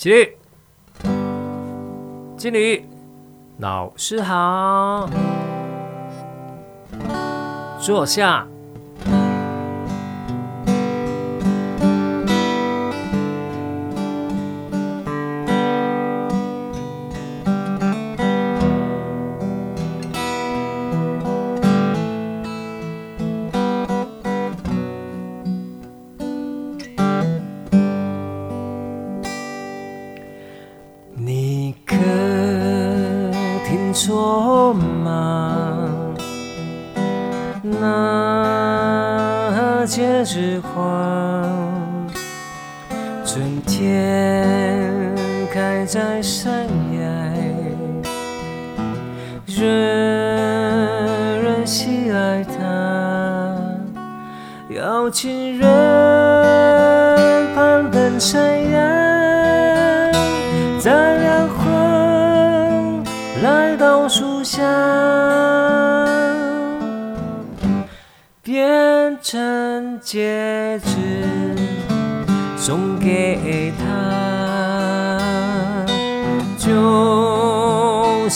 [0.00, 0.32] 起立，
[2.34, 2.86] 敬礼，
[3.58, 5.06] 老师好，
[7.78, 8.46] 坐下。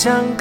[0.05, 0.37] 就想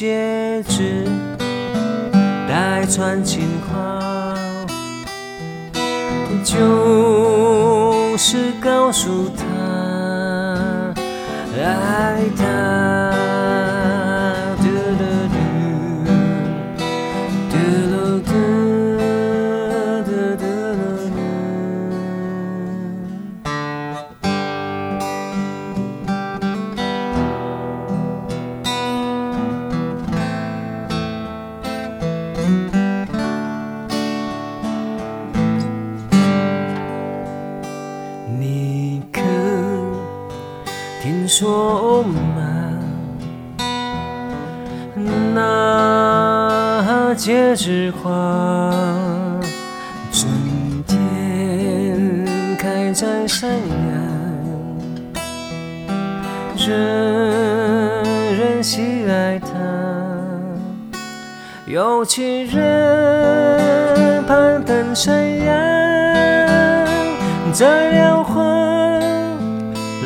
[0.00, 1.04] 戒指
[2.48, 4.34] 戴串情话，
[6.42, 10.94] 就是告诉他
[11.54, 12.89] 爱他。
[47.90, 48.70] 花，
[50.12, 50.30] 春
[50.86, 53.60] 天开在山崖，
[56.56, 58.04] 人
[58.38, 59.48] 人喜爱它，
[61.66, 65.14] 有情人攀登山
[65.44, 65.52] 崖，
[67.52, 68.40] 摘了花。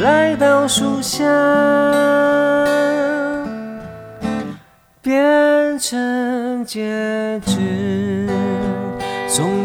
[0.03, 1.25] 来到树下，
[5.01, 7.54] 变成戒指，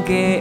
[0.10, 0.39] 总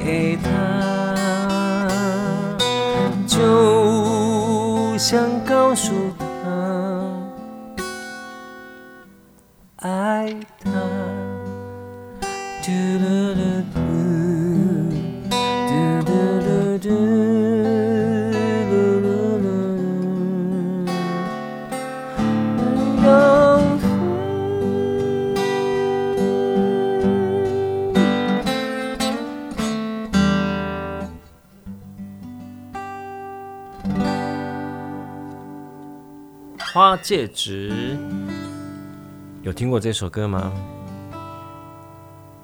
[36.88, 37.98] 花戒指，
[39.42, 40.50] 有听过这首歌吗？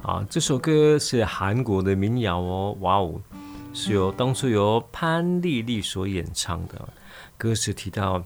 [0.02, 3.18] 啊，这首歌是韩国的民谣哦，哇哦，
[3.72, 6.86] 是由当初由潘丽丽所演唱的。
[7.38, 8.22] 歌词提到，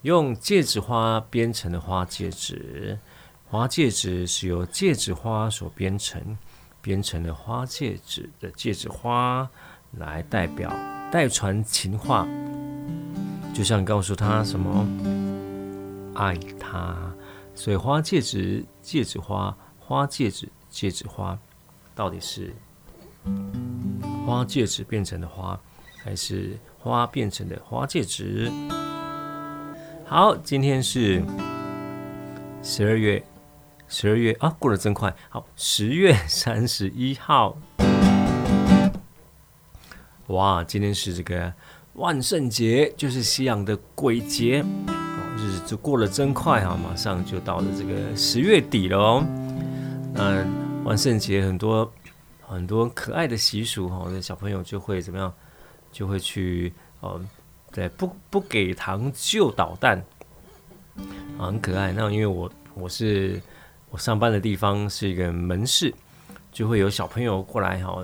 [0.00, 2.98] 用戒指花编成的花戒指，
[3.48, 6.36] 花戒指是由戒指花所编成，
[6.80, 9.48] 编成的花戒指的戒指花
[9.92, 10.72] 来代表
[11.12, 12.26] 代传情话，
[13.54, 15.21] 就像告诉他什么。
[16.14, 16.96] 爱他，
[17.54, 21.38] 所以花戒指、戒指花、花戒指、戒指花，
[21.94, 22.54] 到底是
[24.26, 25.58] 花戒指变成的花，
[26.02, 28.50] 还是花变成的花戒指？
[30.04, 31.22] 好，今天是
[32.62, 33.24] 十二月，
[33.88, 35.14] 十二月啊，过得真快。
[35.30, 37.56] 好，十月三十一号，
[40.26, 41.52] 哇，今天是这个
[41.94, 44.62] 万圣节，就是西洋的鬼节。
[45.42, 49.24] 日子过得真快哈，马上就到了这个十月底了哦。
[50.14, 51.92] 嗯，万圣节很多
[52.40, 55.32] 很多可爱的习俗哈，那小朋友就会怎么样？
[55.90, 57.20] 就会去哦，
[57.70, 60.02] 对，不不给糖就捣蛋，
[61.38, 61.92] 很可爱。
[61.92, 63.40] 那因为我我是
[63.90, 65.92] 我上班的地方是一个门市，
[66.50, 68.02] 就会有小朋友过来哈，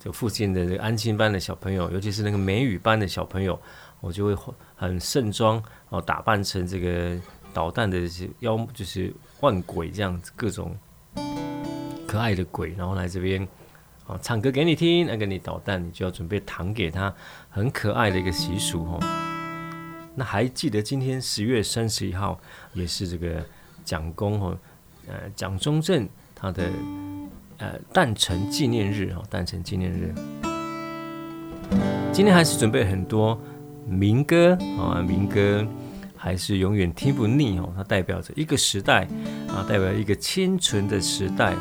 [0.00, 3.56] 就附近的这个安亲班的小朋友，尤其是那个美语班的小朋友，
[4.02, 4.36] 我就会
[4.76, 5.62] 很盛装。
[5.88, 7.18] 哦，打扮成这个
[7.54, 8.00] 捣蛋的
[8.40, 10.76] 妖，就是换鬼这样子，各种
[12.06, 13.46] 可爱的鬼，然后来这边
[14.06, 17.14] 啊唱歌给你听，来给你捣蛋，你就要准备糖给他，
[17.50, 18.98] 很可爱的一个习俗哦。
[20.14, 22.38] 那还记得今天十月三十一号
[22.74, 23.44] 也是这个
[23.84, 24.58] 蒋公哦，
[25.06, 26.70] 呃蒋中正他的
[27.58, 30.14] 呃诞辰纪念日哦，诞辰纪念日。
[32.12, 33.40] 今天还是准备很多
[33.86, 35.66] 民歌啊，民歌。
[36.14, 39.08] 还是永远听不腻哦，它代表着一个时代
[39.48, 41.52] 啊，代表一个清纯的时代，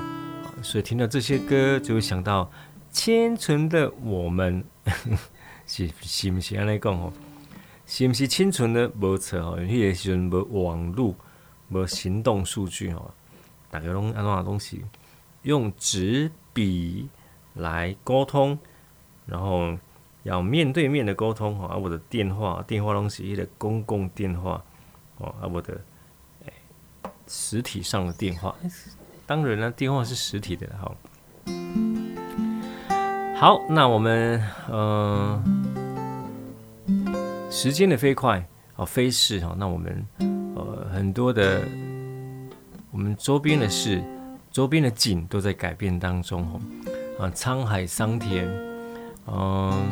[0.61, 2.47] 所以听到这些歌就会想到
[2.91, 4.63] 清纯的我们，
[5.65, 7.11] 是是不是安尼讲哦？
[7.87, 9.57] 是不是清纯的没错哦？
[9.59, 11.15] 那个时候没网络，
[11.67, 13.11] 没行动数据哦，
[13.71, 14.83] 大家拢安怎东西
[15.41, 17.09] 用纸笔
[17.55, 18.59] 来沟通，
[19.25, 19.75] 然后。
[20.23, 24.63] 要面对面的沟通哈，我的电话电话东西一个公共电话
[25.17, 25.79] 哦，啊我的
[27.27, 28.55] 实体上的电话，
[29.25, 30.95] 当然了，电话是实体的哈。
[33.35, 34.39] 好，那我们
[34.69, 35.43] 呃
[37.49, 38.45] 时间的飞快
[38.75, 41.61] 哦，飞逝哈，那我们呃很多的
[42.91, 44.03] 我们周边的事，
[44.51, 46.59] 周边的景都在改变当中哈
[47.25, 48.70] 啊，沧海桑田。
[49.27, 49.87] 嗯，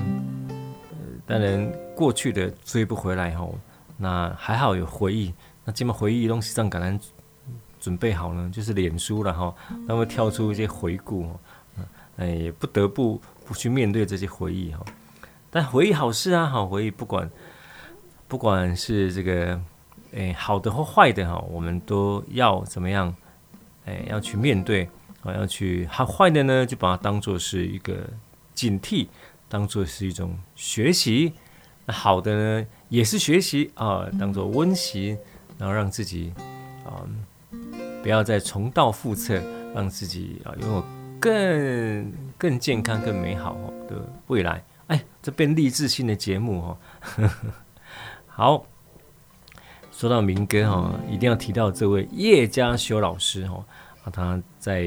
[1.25, 3.55] 当然过去的追不回来吼，
[3.97, 5.33] 那还好有回忆。
[5.63, 6.99] 那这么回忆东西上，感恩
[7.79, 9.53] 准备好呢，就是脸书了哈，
[9.87, 11.29] 那会跳出一些回顾，
[12.17, 14.83] 哎，也不得不不去面对这些回忆哈。
[15.51, 17.29] 但回忆好事啊，好回忆，不管
[18.27, 19.61] 不管是这个
[20.13, 23.15] 哎好的或坏的哈，我们都要怎么样？
[23.85, 24.89] 哎，要去面对
[25.21, 28.09] 啊，要去好坏的呢，就把它当做是一个。
[28.59, 29.07] 警惕，
[29.47, 31.31] 当做是一种学习，
[31.85, 35.17] 那好的呢，也是学习啊，当做温习，
[35.57, 36.33] 然后让自己
[36.85, 37.07] 啊，
[38.03, 39.41] 不要再重蹈覆辙，
[39.73, 40.83] 让自己啊拥有
[41.21, 43.55] 更更健康、更美好
[43.87, 43.95] 的
[44.27, 44.61] 未来。
[44.87, 46.77] 哎，这变励志性的节目哦。
[48.27, 48.65] 好，
[49.89, 53.65] 说到民歌哈，一定要提到这位叶家修老师哈。
[54.09, 54.81] 他在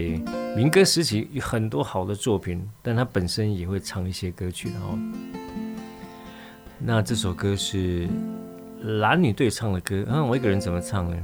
[0.56, 4.70] 民歌时期有很多好的作品，但他本身也会唱一些歌曲。
[4.70, 4.98] 然后，
[6.78, 8.08] 那这首歌是
[8.80, 10.04] 男女对唱的歌。
[10.08, 11.16] 嗯，我一个人怎么唱呢？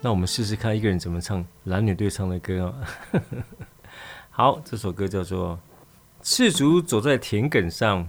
[0.00, 2.74] 那我们试试看一个人怎么唱男女对唱的歌啊。
[4.30, 5.56] 好，这首歌叫做
[6.22, 8.06] 《赤足走在田埂上》。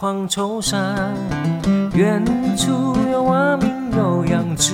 [0.00, 1.14] 黄绸衫。
[1.92, 2.24] 远
[2.56, 4.72] 处有蛙鸣有羊，枝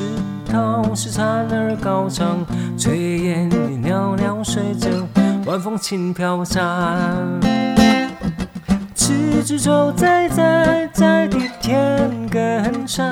[0.49, 2.47] 头是蝉儿高唱，
[2.79, 3.49] 炊烟
[3.83, 4.89] 袅袅随着
[5.45, 6.63] 晚风轻飘散。
[8.95, 13.05] 赤足走在在在的田埂上，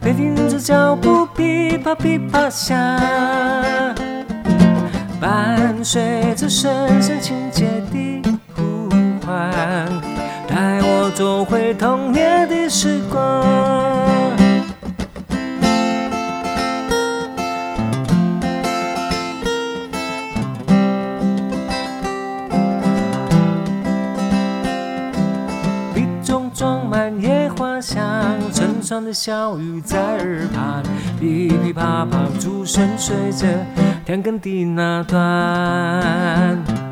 [0.00, 2.76] 背挺着脚步，噼啪噼啪响，
[5.20, 8.22] 伴随着声声亲切的
[8.56, 8.90] 呼
[9.24, 9.95] 唤。
[11.16, 13.42] 带我走回童年的时光。
[25.94, 28.02] 笔中装满野花香，
[28.52, 30.82] 成串的小雨在耳畔，
[31.18, 33.46] 噼噼啪啪，竹声随着
[34.04, 36.85] 田埂地那端。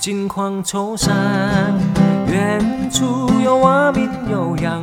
[0.00, 1.14] 金黄绸衫。
[2.26, 4.82] 远处有蛙鸣悠扬，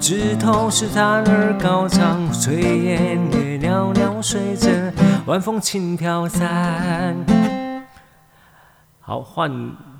[0.00, 4.92] 枝头是蝉儿高唱，炊烟也袅袅随着
[5.26, 7.16] 晚风轻飘散。
[9.00, 9.48] 好，换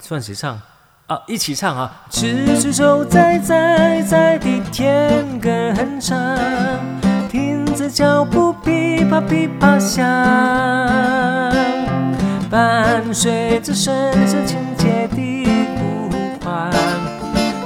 [0.08, 0.60] 换谁唱
[1.06, 1.22] 啊？
[1.28, 2.02] 一起唱啊！
[2.10, 6.18] 赤足走在在在的田埂上。
[7.28, 10.04] 听着脚步噼啪噼啪响，
[12.48, 13.92] 伴随着声
[14.26, 15.44] 声亲切的
[15.76, 16.08] 呼
[16.44, 16.70] 唤，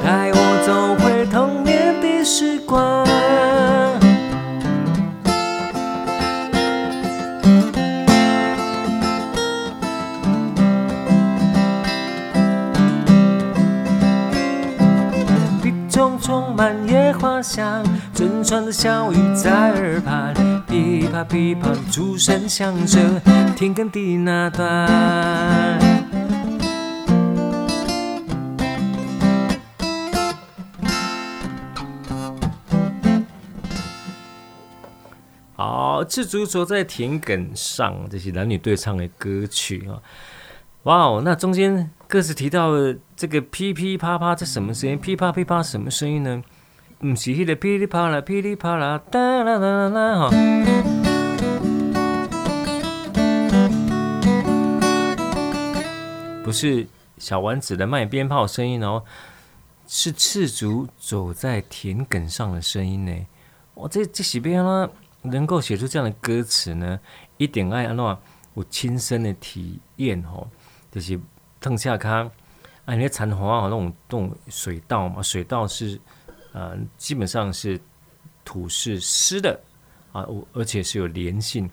[0.02, 3.06] 带我走回童年的时光。
[15.62, 17.84] 笔中充满野花香。
[18.12, 20.19] 阵阵的小雨在耳畔，
[21.20, 22.98] 噼啪噼啪，竹声响着
[23.56, 25.80] 田埂的那段。
[35.56, 40.00] 好，赤足走在田埂上，这些男女对唱的歌曲啊！
[40.84, 42.70] 哇哦，那中间各自提到
[43.14, 44.98] 这个噼噼啪啪，这什么声音？
[44.98, 46.42] 噼啪噼啪，什么声音呢？
[46.98, 50.30] 不是那个噼里啪啦，噼里啪啦，哒啦啦啦啦哈！
[56.44, 56.86] 不是
[57.18, 59.02] 小丸子的卖鞭炮声音哦，
[59.86, 63.26] 是赤足走在田埂上的声音呢。
[63.74, 64.90] 我这这几边呢，
[65.22, 66.98] 能够写出这样的歌词呢，
[67.36, 68.18] 一点爱安诺
[68.54, 70.48] 我亲身的体验哦，
[70.90, 71.18] 就是
[71.60, 72.30] 邓下康
[72.84, 76.00] 啊，那蝉花啊，那种那种水稻嘛，水稻是。
[76.52, 77.80] 呃，基本上是
[78.44, 79.56] 土是湿的
[80.10, 81.70] 啊，而且是有粘性。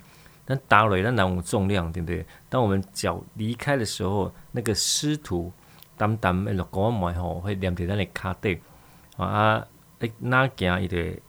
[0.47, 2.25] 那打雷那哪有重量，对不对？
[2.49, 5.51] 当我们脚离开的时候，那个湿土
[5.97, 8.57] 淡淡的落过来吼，会黏在那里卡带
[9.17, 9.65] 啊，
[9.99, 11.21] 诶，那行也得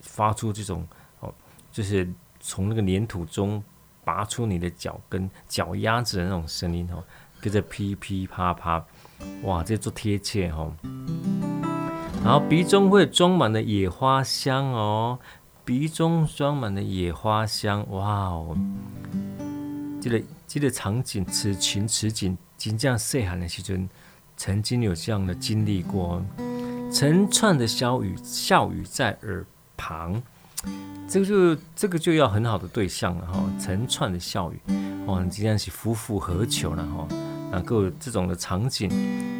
[0.00, 0.86] 发出这种
[1.20, 1.32] 哦，
[1.70, 3.62] 就是从那个粘土中
[4.02, 7.04] 拔出你的脚跟脚丫子的那种声音哦，
[7.40, 8.84] 跟着噼噼啪啪，
[9.42, 10.72] 哇，这做贴切吼。
[12.22, 15.18] 然后鼻中会装满了野花香哦，
[15.64, 18.54] 鼻中装满了野花香，哇哦！
[19.98, 23.88] 这个这个场景，此情此景，真正细汉的时阵，
[24.36, 26.22] 曾经有这样的经历过。
[26.92, 29.42] 成串的小雨，笑语在耳
[29.74, 30.22] 旁，
[31.08, 34.60] 这个就这个就要很好的对象了哈、成串的笑语，
[35.06, 37.08] 哇，今天是夫复何求了哈？
[37.50, 38.90] 能够这种的场景，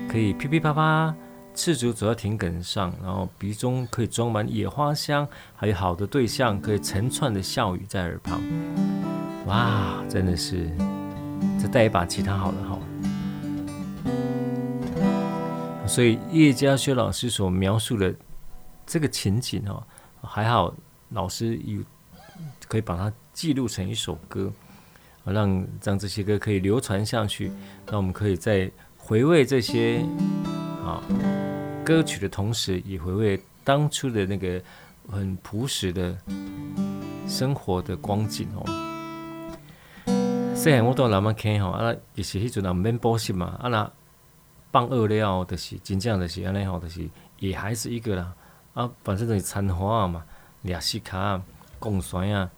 [0.08, 1.14] 可以噼噼啪啪。
[1.54, 8.42] 赤足走在田埂上，然后鼻中可以装满野花香，还有好的对象，可以成串的笑语在耳旁。
[9.46, 10.68] 哇，真的是，
[11.62, 12.78] 再带一把吉他好了哈。
[15.86, 18.12] 所以叶嘉修老师所描述的
[18.84, 19.80] 这个情景哦，
[20.22, 20.74] 还好
[21.10, 21.80] 老师有
[22.66, 24.52] 可以把它记录成一首歌，
[25.24, 27.52] 让让这些歌可以流传下去，
[27.86, 30.04] 让我们可以再回味这些
[30.84, 31.00] 啊。
[31.84, 34.60] 歌曲的同时，也回味当初的那个
[35.10, 36.16] 很朴实的
[37.28, 38.64] 生活的光景哦。
[40.56, 43.92] 细汉我到南门看吼，啊，也是迄阵也，毋免补习嘛，啊那
[44.72, 47.06] 放学了后，就是真正就是安尼吼，就是
[47.38, 48.34] 也还是一个啦，
[48.72, 50.24] 啊，反正就是残花嘛，
[50.62, 51.40] 俩西卡
[51.78, 52.48] 贡酸呀，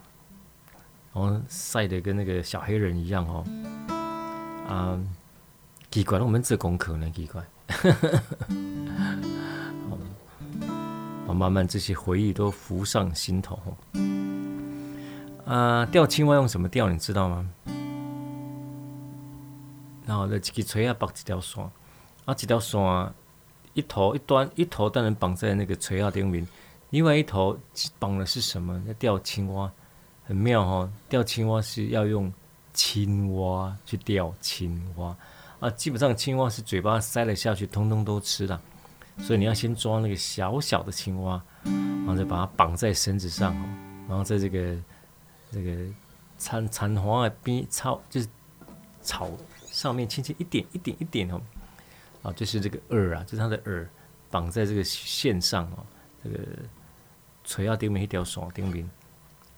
[1.12, 3.45] 然后晒得跟那个小黑人一样哦。
[4.68, 4.97] 啊，
[5.90, 7.42] 奇怪，我们做功课呢，奇怪。
[11.26, 13.58] 好，慢慢这些回忆都浮上心头。
[15.44, 16.88] 啊，钓青蛙用什么钓？
[16.88, 17.49] 你知道吗？
[20.06, 21.68] 然后在这个锤啊绑几条线，
[22.25, 23.12] 啊，几条线
[23.75, 26.46] 一头一端，一头当然绑在那个锤啊顶面，
[26.90, 27.58] 另外一头
[27.99, 28.80] 绑的是什么？
[28.87, 29.70] 那钓青蛙
[30.25, 32.32] 很妙哦，钓青蛙是要用
[32.73, 35.14] 青蛙去钓青蛙
[35.66, 38.61] 啊，基本上青蛙是嘴巴塞了下去，通通都吃了，
[39.18, 43.52] 所以你要先抓那个小小的青蛙，然后再把它绑在绳子上，
[44.08, 44.76] 然后在这个
[45.50, 45.76] 这个
[46.38, 48.28] 残残花的边草就是
[49.02, 49.30] 草。
[49.66, 51.38] 上面轻轻一点一点一点哦，
[52.23, 53.87] 啊，就是这个饵啊，就是它的饵，
[54.30, 55.85] 绑在这个线上哦，
[56.25, 56.38] 这个
[57.44, 58.88] 垂要顶面一条线顶面，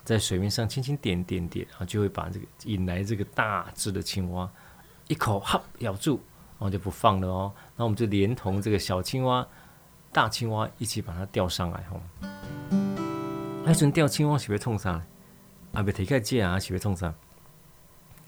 [0.03, 4.51] 在水面上轻轻点点点，然后就会把这个引来这个大只的青蛙，
[5.09, 6.21] 一口哈咬住，
[6.59, 7.53] 然后就不放了哦。
[7.77, 9.47] 那我们就连同这个小青蛙、
[10.13, 12.01] 大青蛙一起把它钓上来哦。
[13.67, 15.03] 还准钓青蛙是会创啥？
[15.73, 17.13] 啊，被提开借啊，是会创啥？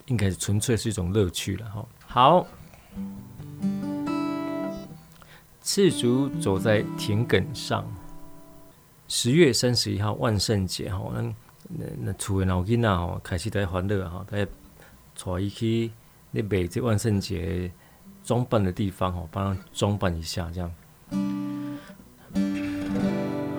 [0.07, 1.87] 应该是纯粹是一种乐趣了哈。
[2.07, 2.47] 好，
[5.63, 7.87] 赤足走在田埂上。
[9.07, 11.23] 十月三十一号万圣节哈，那
[11.69, 15.91] 那那厝的老囡仔吼开始在欢乐哈，在带伊去
[16.31, 17.71] 那买这万圣节
[18.23, 20.71] 装扮的地方哦，帮他装扮一下这样。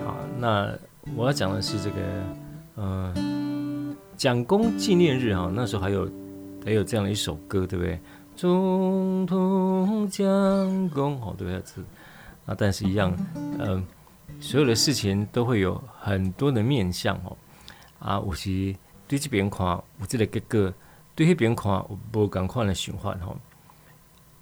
[0.04, 0.72] 好，那
[1.16, 1.96] 我要讲的是这个
[2.76, 6.10] 嗯，蒋公纪念日哈，那时候还有。
[6.64, 7.98] 还有这样的一首歌，对不对？
[8.36, 11.84] 总统蒋公，哦，对不对？
[12.46, 13.12] 啊，但是一样，
[13.58, 13.84] 嗯、
[14.38, 17.36] 所有的事情都会有很多的面向哦。
[17.98, 18.72] 啊，我是
[19.08, 20.72] 对这边看，我这个结果
[21.14, 23.36] 对那边看，我不赶快的循环哈。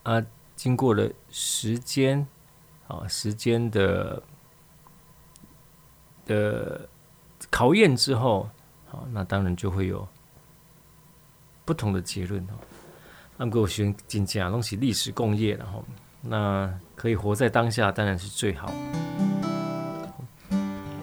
[0.03, 2.27] 啊，经过了时间
[2.89, 4.23] 啊，时间的
[6.27, 6.89] 的
[7.51, 8.49] 考验之后，
[8.89, 10.07] 好，那当然就会有。
[11.63, 12.59] 不同的结论哦，
[13.37, 15.85] 那么我选真正东西历史共业，然后
[16.21, 18.73] 那可以活在当下，当然是最好。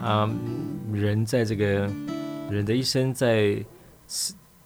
[0.01, 0.30] 啊，
[0.91, 1.89] 人在这个
[2.49, 3.63] 人的一生，在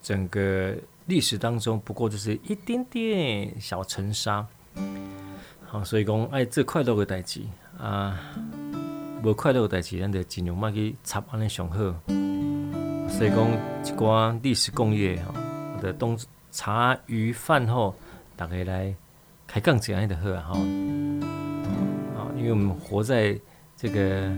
[0.02, 4.46] 整个历史当中，不过就是一点点小尘沙。
[5.66, 7.42] 好，所以讲爱这快乐的代志
[7.78, 8.20] 啊，
[9.24, 11.78] 无快乐的代志，咱就尽量莫去插安尼上好。
[13.10, 13.52] 所以讲
[13.84, 15.34] 一寡历史共业哈。
[15.82, 16.16] 的东
[16.52, 17.96] 茶余饭后，
[18.36, 18.96] 大家来
[19.48, 20.52] 开杠这样的喝哈，
[22.16, 23.36] 啊，因为我们活在
[23.76, 24.32] 这个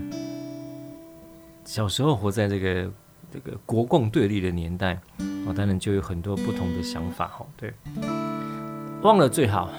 [1.66, 2.90] 小时候，活在这个
[3.30, 4.98] 这个国共对立的年代，
[5.46, 7.46] 我，当然就有很多不同的想法哈。
[7.56, 7.72] 对，
[9.02, 9.70] 忘了最好，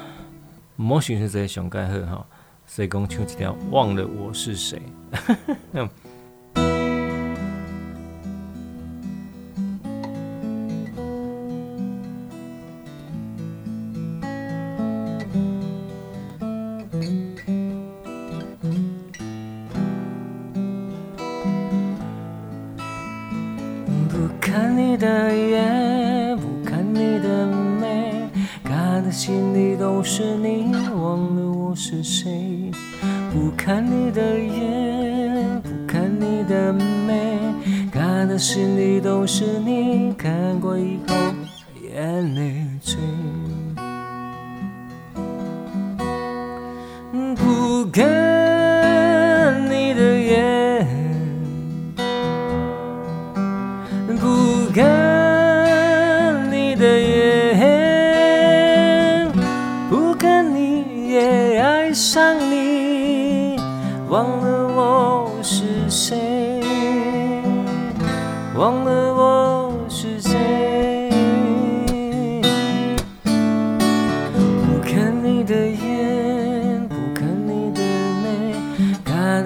[0.75, 2.25] 莫寻思这些想盖喝哈，
[2.65, 4.81] 所以讲唱一条忘了我是谁。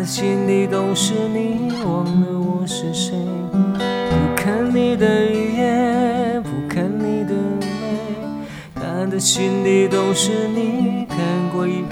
[0.10, 3.16] 心里都是你忘了我是谁。
[4.10, 7.68] 不看你的眼不看你的眉
[8.74, 11.18] 他的心里都是你看
[11.54, 11.84] 过一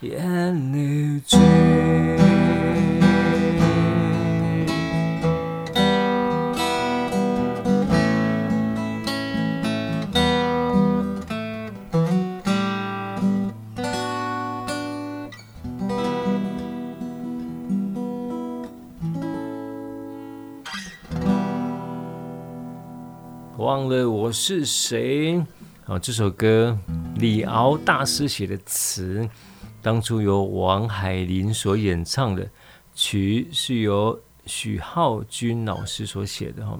[0.00, 1.38] 眼泪坠。
[23.58, 25.38] 忘了我是谁？
[25.84, 26.78] 啊，这首歌
[27.16, 29.28] 李敖大师写的词，
[29.82, 32.48] 当初由王海玲所演唱的，
[32.94, 36.78] 曲是由许浩君老师所写的哈。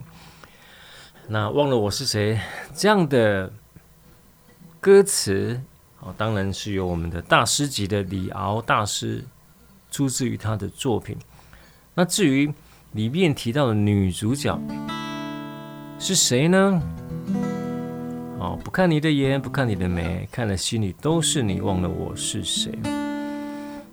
[1.29, 2.41] 那忘了我是谁
[2.75, 3.53] 这样的
[4.81, 5.61] 歌词，
[6.01, 9.25] 哦，当然是由我们的大师级的李敖大师
[9.91, 11.17] 出自于他的作品。
[11.95, 12.53] 那至于
[12.93, 14.61] 里面提到的女主角。
[16.03, 16.81] 是谁呢？
[18.41, 22.73] 哦，不看你的眼，不看你的眉，看了心里都是你，忘了我是谁。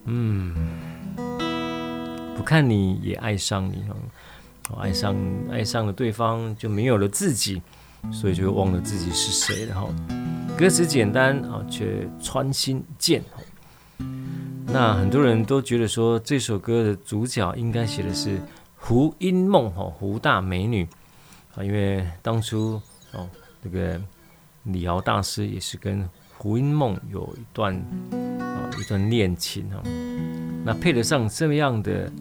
[0.05, 0.55] 嗯，
[2.33, 3.83] 不看你也爱上你
[4.69, 5.13] 哦，爱上
[5.51, 7.61] 爱上了对方就没有了自己，
[8.09, 9.89] 所以就忘了自己是谁了哈。
[10.57, 13.21] 歌词简单啊，却穿心剑。
[14.65, 18.41] 那很多人都觉得说这首歌的主角应该写的是
[18.77, 20.87] 胡因梦哈，胡大美女。
[21.53, 22.81] 啊，因为当初
[23.11, 23.27] 哦，
[23.61, 23.99] 这个
[24.67, 27.73] 李敖大师也是跟胡因梦有一段
[28.39, 29.81] 啊一段恋情哈，
[30.63, 32.11] 那配得上这样的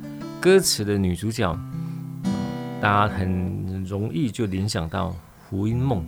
[0.40, 1.58] 歌词的女主角，
[2.80, 5.14] 大家很容易就联想到
[5.48, 6.04] 胡因梦。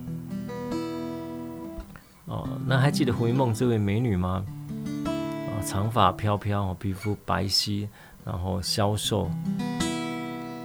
[2.25, 4.45] 哦，那还记得胡因梦这位美女吗？
[5.05, 7.87] 啊，长发飘飘，皮肤白皙，
[8.23, 9.29] 然后消瘦，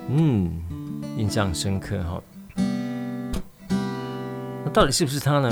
[0.08, 0.62] 嗯，
[1.16, 2.22] 印象深刻哈。
[4.74, 5.48] 到底是不是他呢？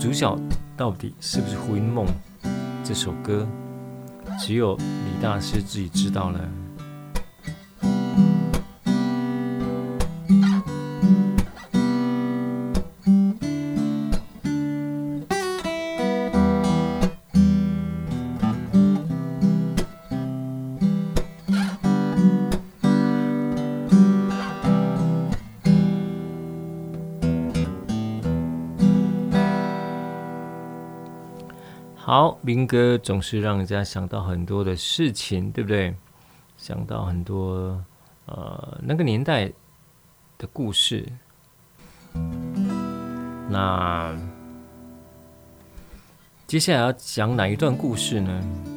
[0.00, 0.36] 主角
[0.76, 2.04] 到底是不是胡因梦？
[2.82, 3.46] 这首歌
[4.40, 6.40] 只有李大师自己知道了。
[32.44, 35.94] 民歌总是让人家想到很多的事情，对不对？
[36.58, 37.82] 想到很多
[38.26, 39.50] 呃那个年代
[40.36, 41.10] 的故事。
[43.48, 44.14] 那
[46.46, 48.73] 接下来要讲哪一段故事呢？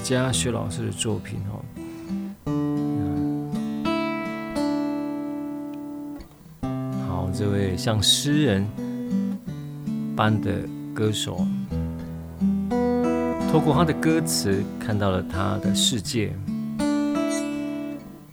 [0.00, 1.60] 是叶佳学老师的作品哦。
[7.06, 8.66] 好，这位像诗人
[10.16, 10.62] 般的
[10.94, 11.46] 歌手，
[13.52, 16.32] 透过他的歌词看到了他的世界，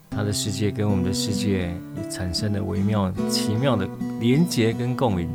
[0.09, 3.85] 他的世界跟我们的世界也产生了微妙奇妙的
[4.21, 5.27] 连结跟共鸣。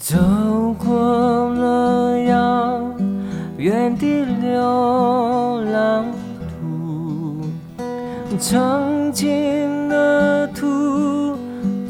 [0.00, 0.16] 走
[0.78, 0.88] 过
[1.50, 2.80] 了遥
[3.58, 6.06] 远的流浪
[6.48, 7.44] 途，
[8.38, 9.28] 尝尽
[9.88, 11.36] 了途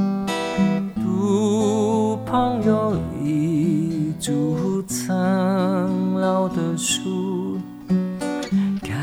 [1.06, 7.58] 路旁有一株苍老的树，
[8.84, 8.94] 看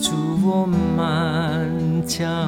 [0.00, 0.10] 住
[0.44, 2.47] 我满腔。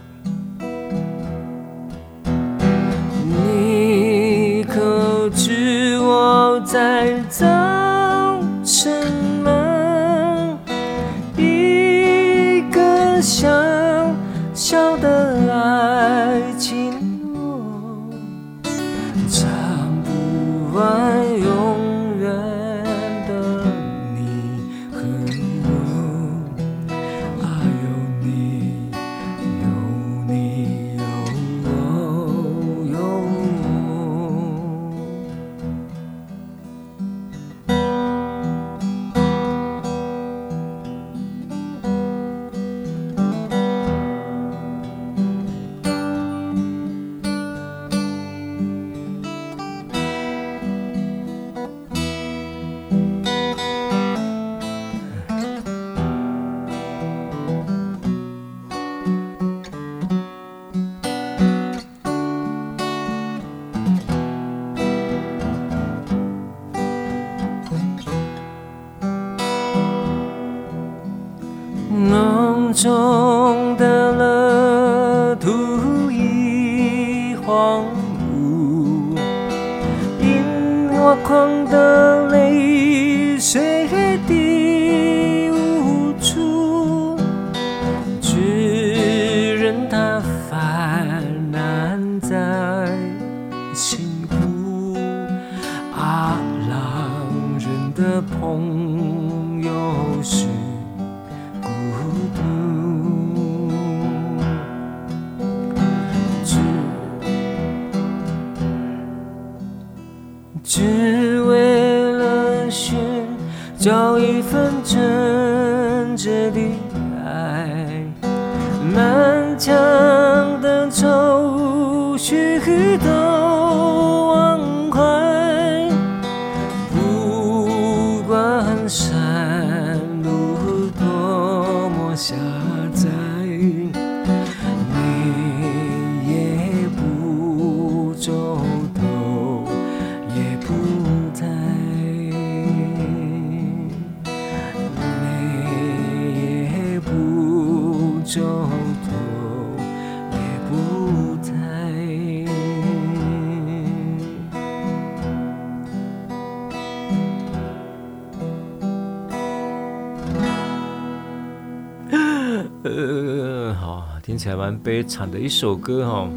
[164.41, 166.27] 起来蛮悲惨的一首歌哈。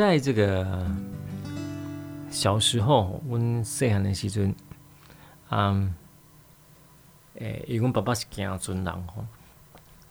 [0.00, 0.66] 在这个
[2.30, 4.54] 小时候，我细汉的时阵，
[5.50, 5.94] 嗯，
[7.34, 9.26] 诶，因为爸爸是行船人吼，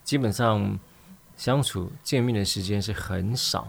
[0.04, 0.78] 基本上
[1.36, 3.68] 相处见面的时间是很少，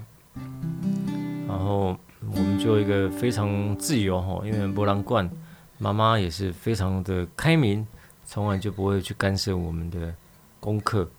[1.48, 1.96] 然后
[2.30, 5.30] 我们就一个非常自由吼，因为没人管，
[5.78, 7.86] 妈妈也是非常的开明，
[8.26, 10.14] 从来就不会去干涉我们的
[10.60, 11.10] 功课。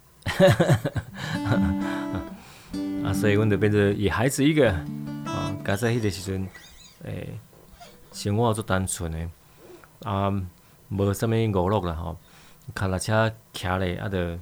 [3.03, 4.71] 啊，所以阮就变做野孩子一个
[5.25, 6.47] 啊，加在迄个时阵，
[7.03, 7.39] 诶、
[8.11, 9.29] 生活足单纯诶，
[10.03, 10.31] 啊，
[10.89, 12.17] 无啥物娱乐啦吼，
[12.75, 14.37] 脚踏车骑咧，啊，着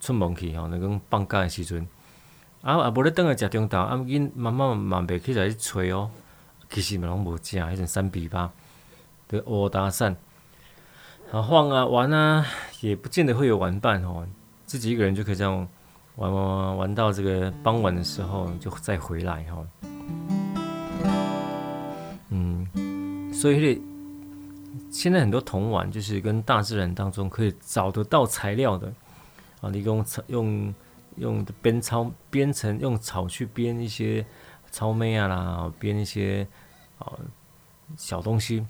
[0.00, 1.88] 出门去吼，那讲放假诶时阵，
[2.60, 6.10] 啊啊，无咧倒来食中昼，啊，因妈妈嘛袂起来去找哦，
[6.68, 8.50] 其实嘛拢无食，迄阵三比八，
[9.28, 10.14] 的哦打伞，
[11.32, 12.44] 啊晃啊玩啊，
[12.82, 14.26] 也不见得会有玩伴哦，
[14.66, 15.66] 自己一个人就可以这样
[16.16, 19.66] 玩玩玩玩到这个傍晚的时候就再回来哈。
[22.30, 23.80] 嗯，所以
[24.90, 28.92] 现在很多童玩就是跟大自然当中可以找得到材料的
[29.60, 30.74] 啊，你用用
[31.16, 34.26] 用编草编成用草去编一些
[34.70, 36.46] 草莓啊啦，编一些
[36.98, 37.12] 啊。
[37.96, 38.66] 小东西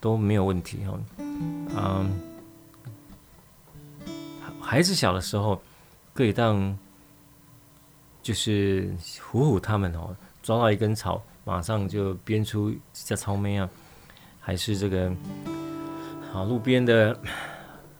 [0.00, 2.08] 都没有问题哈，嗯，
[4.60, 5.60] 孩子小的时候
[6.14, 6.78] 可以当
[8.22, 13.68] 就是唬唬他们哦，抓到一根草，马上就编出叫草莓啊，
[14.40, 15.12] 还是这个
[16.32, 17.18] 好路边的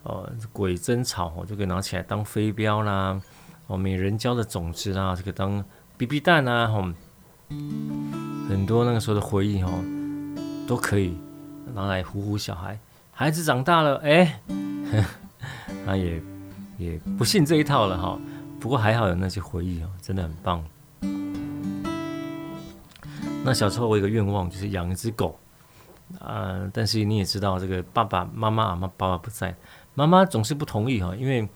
[0.03, 3.21] 哦鬼针草哦，就可以拿起来当飞镖啦，
[3.67, 5.65] 哦美人蕉的种子啦，这个当
[5.97, 6.83] BB 弹啊，吼，
[8.49, 9.73] 很多那个时候的回忆哈。
[10.67, 11.19] 都可以
[11.75, 12.79] 拿来唬唬小孩，
[13.11, 14.41] 孩子长大了，哎，
[15.85, 16.23] 他也
[16.79, 18.17] 也不信这一套了哈。
[18.61, 20.63] 不过还好有那些回忆哦，真的很棒。
[23.43, 25.39] 那小时候我有个愿望就是养一只狗，
[26.19, 29.55] 啊、呃，但是你也知道这个爸爸妈妈阿，妈爸爸不在，
[29.95, 31.49] 妈妈总是不同意哈，因为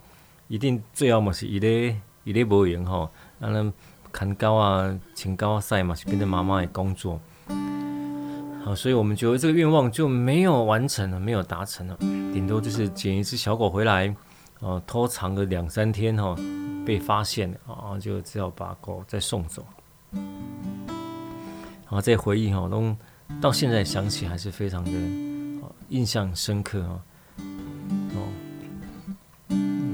[0.48, 3.70] 一定最好嘛是一类一类无缘哈，让人
[4.10, 7.20] 看高啊，请高啊赛嘛是变成妈妈的工作。
[8.64, 11.94] 好，所以我们觉得这个愿望就没有完成了，没有达成了，
[12.32, 14.16] 顶多就是捡一只小狗回来，
[14.64, 16.34] 哦，偷藏个两三天哈，
[16.86, 19.62] 被发现了啊，就只好把狗再送走。
[21.84, 22.96] 好，这回忆哈，都
[23.42, 24.90] 到现在想起还是非常的
[25.90, 27.04] 印象深刻啊。
[28.14, 28.26] 哦，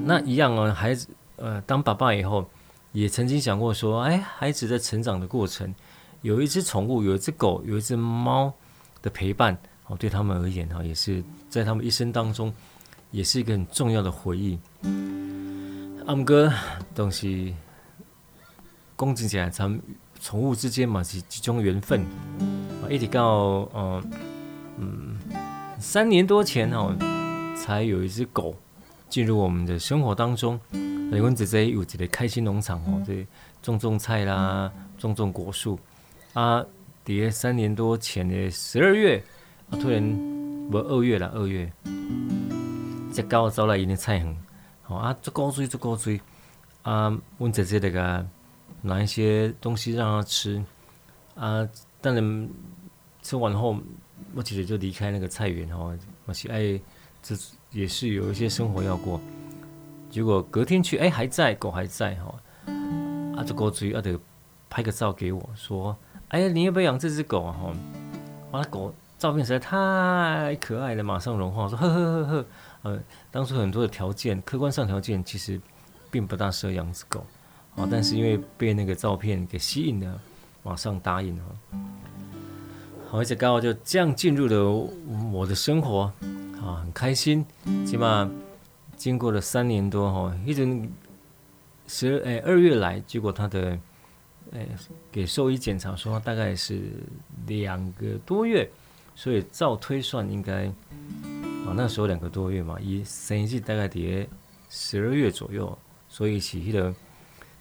[0.04, 2.48] 那一样啊，孩子呃，当爸爸以后，
[2.92, 5.74] 也曾经想过说，哎，孩子在成长的过程。
[6.22, 8.52] 有一只宠物，有一只狗，有一只猫
[9.02, 12.54] 的陪伴，哦，对他们而言，哈，也是在他们一生当中，
[13.10, 14.58] 也是一个很重要的回忆。
[16.06, 16.52] 阿姆哥，
[16.94, 17.54] 东西，
[18.96, 19.80] 恭敬起来，咱们
[20.20, 22.04] 宠物之间嘛是一种缘分。
[22.88, 24.10] 一直到嗯
[24.78, 25.16] 嗯
[25.78, 26.94] 三年多前哦，
[27.56, 28.56] 才有一只狗
[29.08, 30.58] 进入我们的生活当中。
[31.10, 33.26] 雷文姐姐有一个开心农场哦，对，
[33.62, 35.78] 种种菜啦，种种果树。
[36.32, 36.64] 啊，
[37.04, 39.22] 底下三年多前的十二月，
[39.70, 40.00] 啊，突然
[40.70, 41.72] 不二月了，二月，
[43.12, 44.36] 这狗走来一点菜园，
[44.82, 46.20] 好啊，做高追做高追，
[46.82, 48.24] 啊，问姐姐那个
[48.80, 50.62] 拿一些东西让它吃，
[51.34, 51.68] 啊，
[52.00, 52.48] 当然
[53.20, 53.76] 吃完后，
[54.34, 56.80] 我姐姐就离开那个菜园哦，我是哎，
[57.20, 57.34] 这
[57.72, 59.20] 也是有一些生活要过，
[60.08, 62.34] 结果隔天去，哎，还在，狗还在哈，
[63.36, 64.16] 啊，做高追啊，得
[64.68, 65.96] 拍个照给我说。
[66.28, 67.52] 哎呀，你要不要养这只狗啊？
[67.60, 67.72] 哈，
[68.52, 72.46] 哇，狗照片实在太可爱了，马上融化，说呵呵呵呵。
[72.82, 72.98] 呃，
[73.30, 75.60] 当初很多的条件，客观上条件其实
[76.10, 77.24] 并不大适合养只狗，
[77.76, 80.20] 啊，但是因为被那个照片给吸引了，
[80.62, 81.44] 马上答应了。
[83.08, 84.70] 好，而且刚好就这样进入了
[85.32, 86.12] 我的生活，
[86.62, 87.44] 啊，很开心。
[87.86, 88.30] 起码
[88.96, 90.88] 经过了三年多哈，一直
[91.86, 93.78] 十二哎二月来，结果他的。
[94.52, 94.66] 哎，
[95.12, 96.82] 给兽医检查说大概是
[97.46, 98.68] 两个多月，
[99.14, 100.68] 所以照推算应该，
[101.66, 104.28] 啊那时候两个多月嘛，一生日大概得
[104.68, 105.76] 十二月左右，
[106.08, 106.92] 所以起的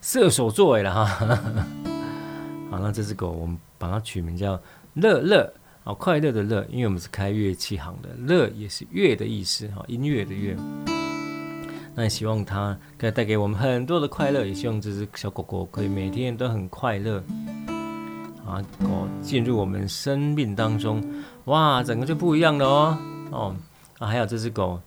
[0.02, 1.06] 射手座位了哈。
[2.72, 4.60] 好，那这只狗我们把它取名叫
[4.94, 5.54] 乐乐，
[5.84, 10.56] 啊快乐的乐，因为我们是开乐器行的，乐也是乐的意思哈，音乐的乐。
[11.96, 17.24] 那也希望它可以带给我们很多的快乐，也希望这只小狗狗可以每天都很快乐。
[18.46, 21.04] 啊，狗进入我们生命当中，
[21.46, 22.98] 哇，整个就不一样了哦。
[23.32, 23.56] 哦，
[24.00, 24.82] 啊，还有这只狗，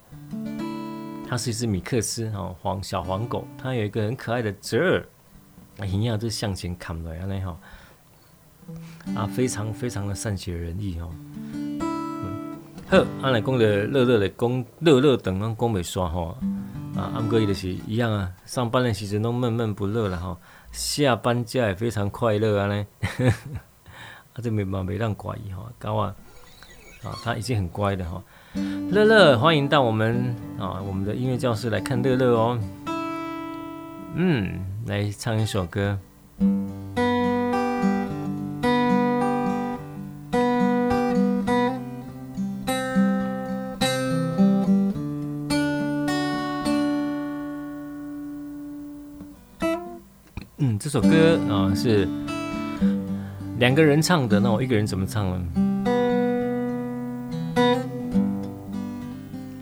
[1.28, 7.58] 它是一只米克斯哦，黄小黄狗，它有一个很可爱的折耳，一样就向前看来啊，那哈，
[9.14, 11.10] 啊，非常非常的善解人意哦。
[11.52, 11.78] 嗯，
[12.88, 16.36] 好，阿来讲的乐乐的讲乐乐等啊，讲袂煞哈。
[16.96, 20.38] 啊，阿哥伊就是一样啊，上班的时阵都闷闷不乐了哈，
[20.72, 22.86] 下班家也非常快乐啊呢，
[24.32, 26.14] 啊这没嘛没让怪异哈，高啊，
[27.02, 28.22] 啊他已经很乖的哈，
[28.90, 32.59] 乐乐欢迎到我们啊我们的音乐教室来看乐乐哦，
[34.14, 35.98] 嗯，来唱一首歌。
[50.59, 52.07] 嗯这首歌啊、是
[53.59, 55.72] 两个人唱的，那我一个人怎么唱呢？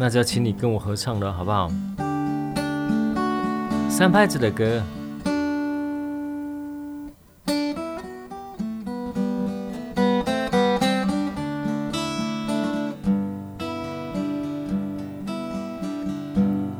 [0.02, 1.70] 那就要请你跟我合唱了，好不好？
[3.90, 4.82] 三拍子的歌。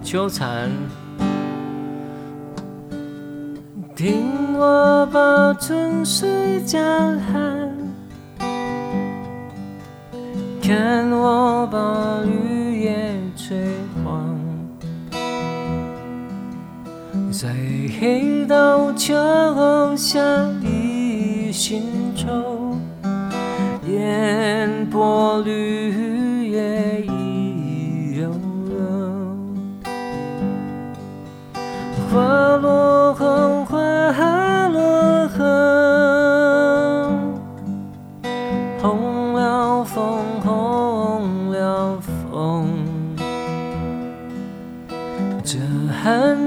[0.03, 0.71] 秋蝉，
[3.95, 6.81] 听我把春水江
[7.21, 7.71] 寒，
[10.63, 12.40] 看我把绿
[17.41, 17.49] 在
[17.99, 20.21] 黑刀桥下
[20.61, 21.83] 的心
[22.15, 22.77] 愁，
[23.89, 26.10] 烟波绿。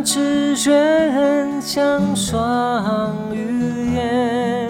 [0.04, 0.70] 寒枝雪
[1.14, 4.70] 恨像双语言，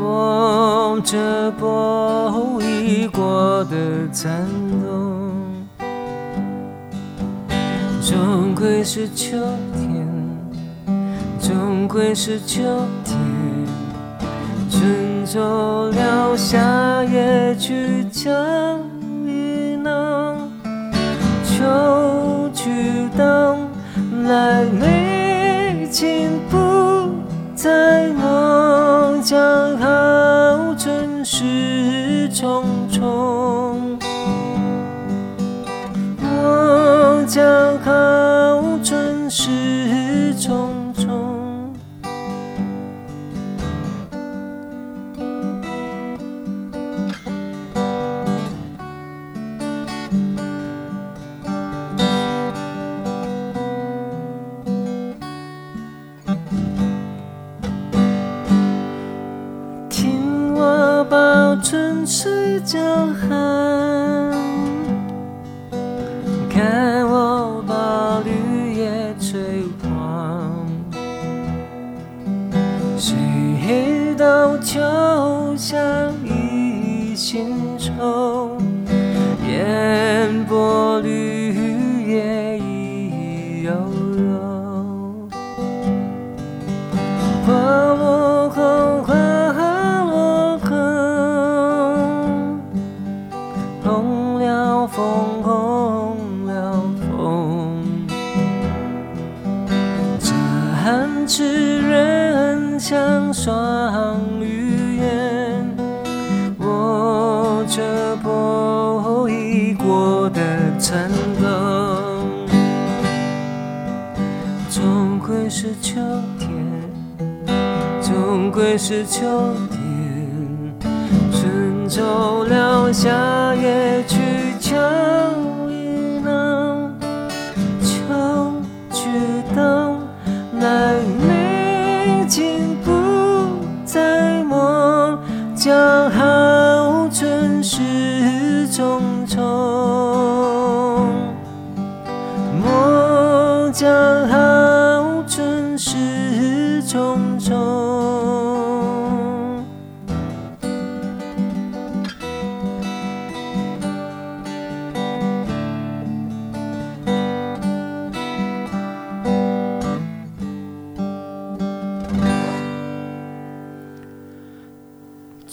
[0.00, 4.46] 我这不已过的残
[4.86, 5.32] 冬，
[8.00, 9.36] 终归是秋
[9.74, 10.06] 天。
[11.40, 12.62] 终归是秋
[13.04, 13.18] 天，
[14.70, 18.32] 春走了，夏也去将
[24.26, 26.56] 来，美景不
[27.54, 33.25] 在，我，将好春事重重。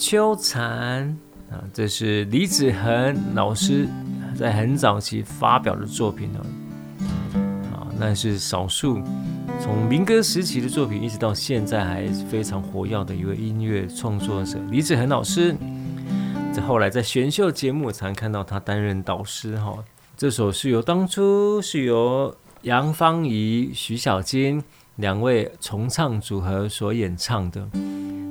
[0.06, 1.18] 秋蝉
[1.50, 3.88] 啊，这是李子恒老师
[4.36, 6.44] 在很早期发表的作品哦。
[7.72, 9.00] 啊，那是少数
[9.58, 15.56] 从民歌时期的作品，一直到现在还非常活跃的一位音乐创作者李子恒老师。
[16.52, 19.74] 在后来在选秀节目常看到他担任导师哈。
[20.18, 24.62] 这首是由当初是由杨芳仪、徐小菁
[24.96, 27.66] 两位重唱组合所演唱的。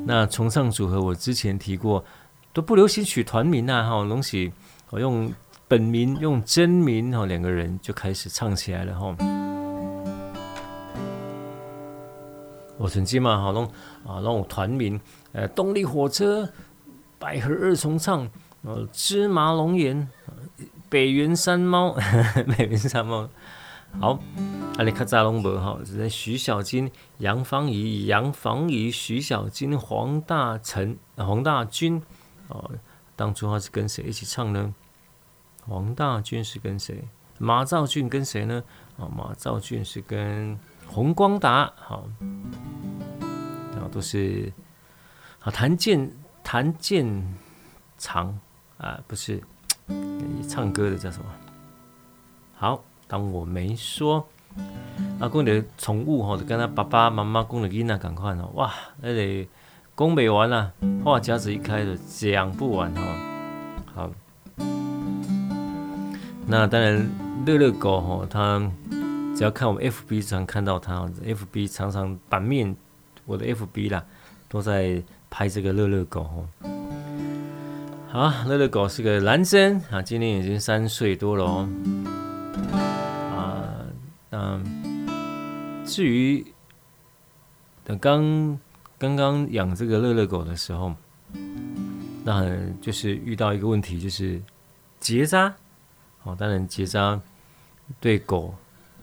[0.05, 2.03] 那重唱组合我之前提过，
[2.51, 4.51] 都不流行取团名啊，哈，东西
[4.89, 5.31] 我用
[5.67, 9.15] 本名用真名哈，两个人就开始唱起来了哈。
[12.77, 13.65] 我曾经嘛，哈，弄
[14.05, 14.99] 啊弄团名，
[15.31, 16.49] 呃，动力火车、
[17.17, 18.27] 百合二重唱，
[18.63, 20.05] 呃，芝麻龙岩、
[20.89, 21.95] 北原山猫、
[22.57, 23.29] 北原山猫。
[23.99, 24.19] 好，
[24.77, 32.01] 阿里卡扎龙伯哈，是徐小金、杨芳仪、杨芳仪、徐小金、黄大成、黄大军
[32.49, 32.71] 哦。
[33.15, 34.73] 当初他是跟谁一起唱呢？
[35.65, 37.07] 黄大军是跟谁？
[37.37, 38.63] 马兆俊跟谁呢？
[38.97, 42.09] 啊，马兆俊是跟洪光达，好，
[43.71, 44.51] 然后都是
[45.41, 46.11] 啊，谭健
[46.43, 47.37] 谭健
[47.97, 48.39] 长
[48.77, 49.41] 啊，不是
[50.49, 51.25] 唱歌的叫什么？
[52.55, 52.83] 好，
[53.13, 54.27] 当我没说。
[55.19, 59.47] 啊，讲的宠物吼，就跟他爸爸妈妈讲的囡仔同款哦，哇，那个
[59.95, 60.71] 讲不完啊，
[61.05, 63.01] 话匣子一开就讲不完哈。
[63.93, 64.09] 好，
[66.47, 67.07] 那当然
[67.45, 68.59] 乐乐狗吼，它
[69.35, 72.75] 只要看我们 FB 常看到它，FB 常常版面
[73.25, 74.03] 我的 FB 啦，
[74.49, 74.99] 都在
[75.29, 76.47] 拍这个乐乐狗吼。
[78.09, 81.69] 好，乐乐狗是个男生啊，今年已经三岁多了哦。
[84.45, 86.45] 嗯，至于
[87.85, 88.59] 等刚
[88.97, 90.93] 刚刚养这个乐乐狗的时候，
[92.25, 92.45] 那
[92.81, 94.41] 就是遇到一个问题，就是
[94.99, 95.53] 结扎。
[96.23, 97.17] 哦，当然结扎
[98.01, 98.53] 对狗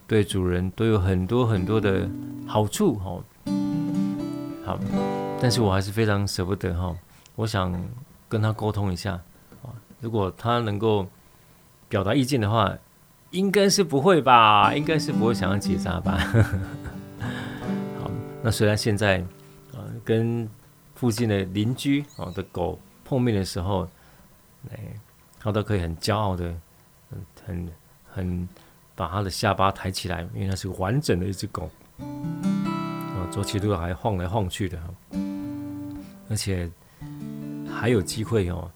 [0.05, 2.07] 对主人都有很多很多的
[2.45, 3.01] 好处。
[3.03, 3.23] 哦，
[4.63, 4.79] 好，
[5.41, 6.95] 但是我还是非常舍不得哈。
[7.35, 7.73] 我想
[8.29, 9.13] 跟他沟通一下
[9.63, 11.07] 啊，如果他能够
[11.89, 12.77] 表达意见的话。
[13.31, 16.17] 应该是不会吧，应该是不会想要结扎吧。
[17.99, 18.11] 好，
[18.43, 19.19] 那虽然现在
[19.73, 20.47] 啊、跟
[20.95, 23.87] 附近的邻居啊、的狗碰面的时候，
[24.69, 24.77] 哎，
[25.39, 26.53] 它都可以很骄傲的，
[27.45, 27.69] 很
[28.13, 28.47] 很
[28.95, 34.77] 把它的下巴抬起来，因为它是完整的一只狗，啊、哦，走起路还晃来晃去的，
[36.29, 36.69] 而且
[37.69, 38.69] 还有机会哦。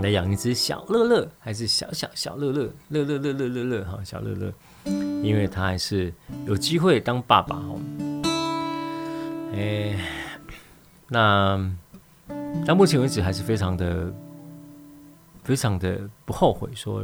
[0.00, 4.52] 来养一只小乐乐，还是小小小乐乐，乐乐乐乐乐乐哈，小乐乐，
[5.24, 6.12] 因为他还是
[6.46, 7.80] 有机会当爸爸哦。
[9.52, 9.98] 哎，
[11.08, 11.68] 那
[12.64, 14.12] 到目前为止还是非常的、
[15.42, 17.02] 非常的不后悔，说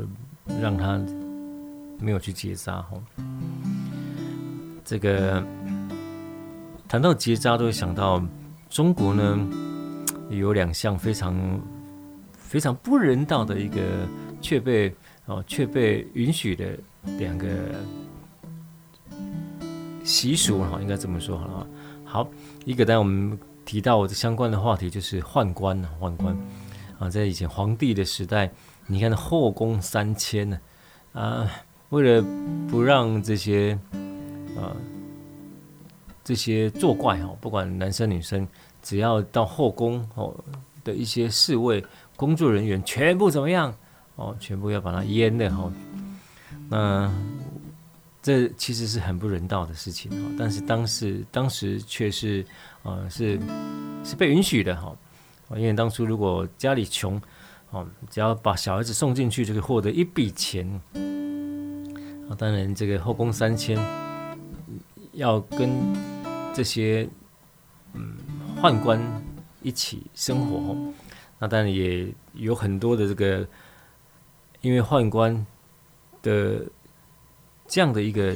[0.61, 1.01] 让他
[1.99, 2.97] 没有去结扎哈。
[4.85, 5.43] 这个
[6.87, 8.23] 谈到结扎，都会想到
[8.71, 9.49] 中国呢，
[10.31, 11.35] 有两项非常。
[12.45, 13.81] 非常不人道的一个，
[14.41, 14.95] 却被
[15.27, 16.79] 哦却被允许的
[17.19, 17.49] 两个
[20.05, 21.67] 习俗哈，应该这么说好了。
[22.05, 22.29] 好，
[22.65, 26.37] 一个当我们提到我的相关的话题就是宦官啊，宦官
[26.99, 28.53] 啊，在以前皇帝的时代，
[28.87, 30.59] 你看后宫三千呢
[31.13, 31.51] 啊，
[31.89, 32.25] 为了
[32.69, 33.77] 不让这些
[34.57, 34.77] 啊
[36.23, 38.47] 这些作怪哈，不管男生女生，
[38.81, 40.33] 只要到后宫哦
[40.85, 41.85] 的一些侍卫。
[42.17, 43.75] 工作人员全部怎么样？
[44.17, 45.73] 哦，全部要把它淹了哈。
[46.69, 47.13] 那
[48.23, 50.35] 这其实是很不人道的事情哈。
[50.39, 52.47] 但是当时当时却是
[52.83, 53.39] 呃是
[54.05, 54.97] 是被允许的哈。
[55.57, 57.21] 因为当初如果家里穷
[57.71, 60.67] 哦，只要把小孩子送进去就可以获得一笔钱。
[62.29, 63.79] 啊，当然这个后宫三千
[65.13, 65.71] 要跟
[66.55, 67.07] 这些
[67.93, 68.17] 嗯
[68.61, 68.99] 宦官
[69.61, 70.77] 一起生活。
[71.45, 73.47] 那当然也有很多的这个，
[74.63, 75.47] 因为宦官
[76.23, 76.65] 的
[77.67, 78.35] 这样的一个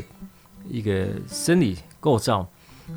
[0.68, 2.40] 一个生理构造，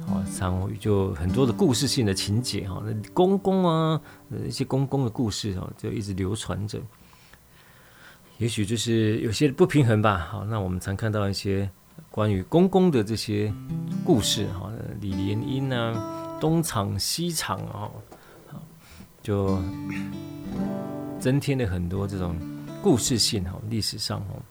[0.10, 4.02] 啊，常就很多的故事性的情节哈，那公公啊，
[4.46, 6.78] 一些公公的故事哈，就一直流传着。
[8.38, 10.28] 也许就是有些不平衡吧。
[10.30, 11.70] 好，那我们常看到一些
[12.10, 13.54] 关于公公的这些
[14.04, 17.90] 故事哈，李莲英啊，东厂西厂啊。
[19.22, 19.60] 就
[21.20, 22.36] 增添了很多这种
[22.82, 24.42] 故事性哈，历史上哦。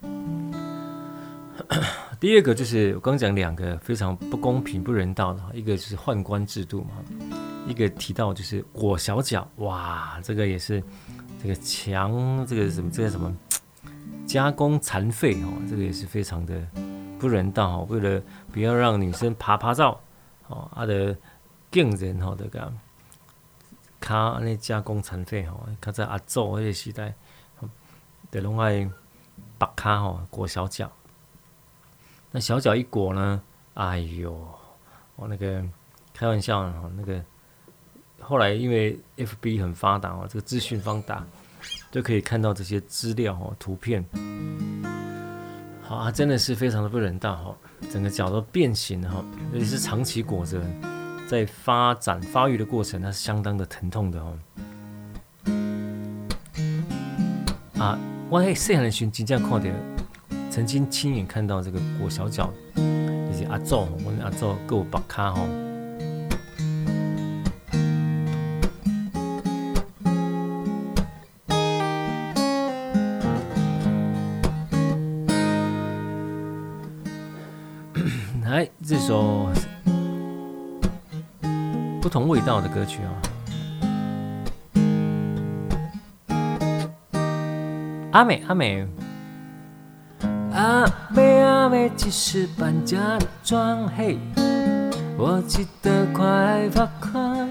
[2.19, 6.91] 第二个就是我刚讲两个非常不公平、不人道的，一个就是宦官制度嘛，
[7.67, 10.83] 一个提到就是裹小脚，哇，这个也是
[11.43, 13.35] 这个强这个什么这个什么
[14.27, 16.61] 加工残废哦，这个也是非常的
[17.19, 19.99] 不人道哦，为了不要让女生爬趴走
[20.49, 21.17] 哦，他的
[21.71, 22.73] 更人哦这个。
[24.11, 27.15] 卡那加工残废吼，他在阿祖迄个时代，
[28.29, 28.91] 得拢爱
[29.57, 30.91] 白卡吼裹小脚。
[32.33, 33.41] 那小脚一裹呢，
[33.75, 34.37] 哎呦，
[35.15, 35.65] 我那个
[36.13, 37.23] 开玩笑哈，那个
[38.21, 41.25] 后来因为 FB 很发达哦，这个资讯发达，
[41.93, 44.05] 就可以看到这些资料哦，图片。
[45.83, 47.57] 好啊，真的是非常的不人道哈，
[47.93, 50.61] 整个脚都变形了哈，尤其是长期裹着。
[51.31, 54.37] 在发展发育的过程，它是相当的疼痛的哦。
[57.79, 57.97] 啊，
[58.29, 59.71] 我喺细汉的时候真正看到，
[60.51, 65.47] 曾经亲眼看到这个裹小脚，就是阿祖，我们阿祖够有白卡吼。
[82.11, 83.11] 同味道的歌曲啊。
[88.11, 88.85] 阿美阿美，
[90.53, 93.87] 阿美阿美，几时搬家装？
[93.97, 94.19] 嘿，
[95.17, 97.49] 我记得快发狂。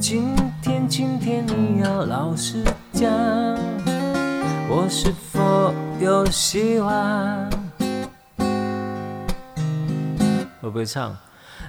[0.00, 3.12] 今天今天你要老实讲，
[4.70, 7.50] 我是否有希望？
[10.62, 11.14] 会不会唱？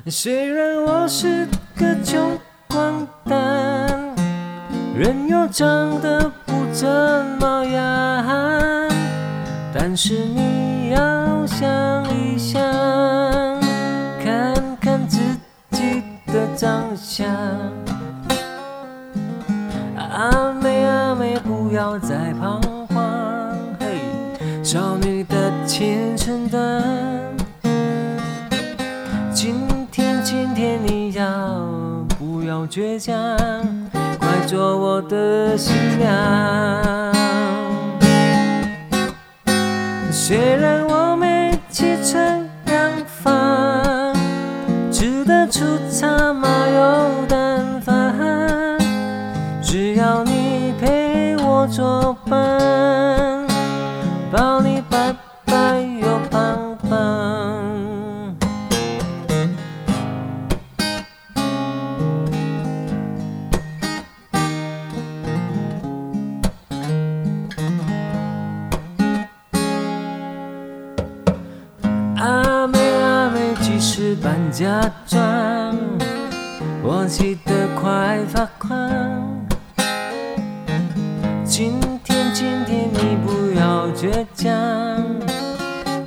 [0.10, 1.46] 虽然我是
[1.76, 2.38] 个穷
[2.68, 3.36] 光蛋。
[4.96, 5.68] 人又长
[6.02, 6.88] 得不怎
[7.40, 8.90] 么样，
[9.72, 11.68] 但是你要想
[12.16, 12.62] 一想，
[14.24, 15.20] 看看自
[15.72, 17.28] 己的长相。
[19.98, 24.00] 阿妹阿妹，不要再彷徨，嘿，
[24.64, 27.17] 少女的青春短。
[32.68, 33.16] 倔强？
[34.20, 36.08] 快做我的新娘。
[40.12, 42.20] 虽然我没汽车
[42.66, 44.14] 洋房，
[44.92, 48.78] 吃得粗茶马有蛋饭，
[49.62, 52.36] 只要你陪我作伴，
[74.68, 75.78] 假装，
[76.84, 78.78] 我气得快发狂。
[81.46, 84.52] 今天，今天你不要倔强，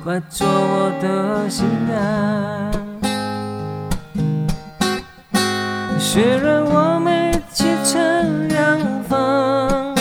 [0.03, 2.71] 快做我的新娘。
[5.97, 7.97] 虽然我没汽车
[8.53, 9.95] 洋房，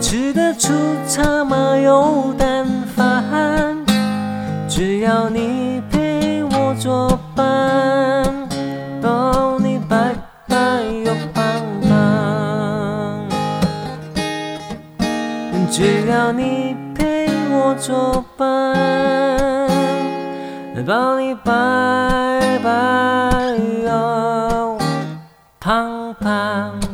[0.00, 0.72] 吃得出
[1.06, 2.66] 茶马有蛋
[2.96, 3.76] 饭，
[4.68, 5.35] 只要你
[7.36, 8.48] 作伴，
[9.02, 10.14] 抱你白
[10.48, 10.56] 白
[11.04, 11.44] 又胖
[11.82, 13.28] 胖。
[15.70, 18.74] 只要你陪我作伴，
[20.86, 24.78] 抱你白白又
[25.60, 26.85] 胖胖。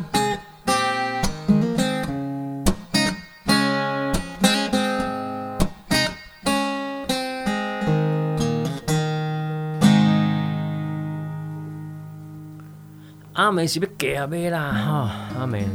[13.53, 15.11] 阿妹是要嫁啊妹啦，哈！
[15.38, 15.66] 阿妹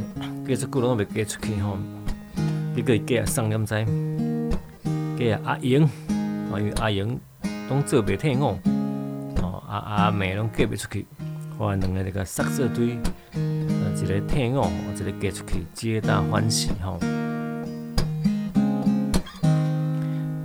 [0.48, 1.78] 嫁出去拢未嫁出去吼，
[2.76, 3.86] 结果嫁啊送念仔，
[5.16, 7.20] 嫁啊阿英，因为阿英
[7.70, 8.58] 拢做袂退伍，
[9.44, 11.06] 哦阿阿妹拢嫁袂出去，
[11.60, 12.98] 后来两个这个杀做对，
[13.36, 14.66] 一个退伍，
[14.96, 16.98] 一个嫁出去，皆大欢喜吼。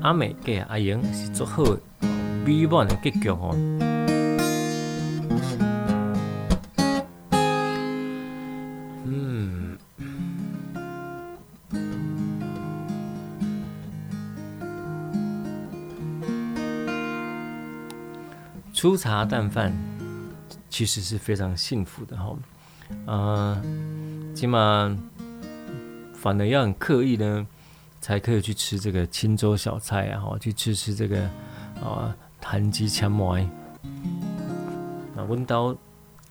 [0.02, 1.80] 阿妹嫁阿英是做好的
[2.44, 3.56] 美满的结局吼。
[18.82, 19.72] 粗茶淡饭
[20.68, 22.36] 其实是非常幸福的哈，
[23.06, 23.62] 呃，
[24.34, 24.98] 起码
[26.12, 27.46] 反而要很刻意呢，
[28.00, 31.22] 才可以去吃这个清粥小菜啊，哈，去吃吃这个
[31.80, 33.38] 啊弹鸡枪馍。
[35.14, 35.72] 那温刀